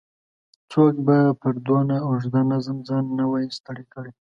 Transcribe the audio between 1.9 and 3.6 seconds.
اوږده نظم ځان نه وای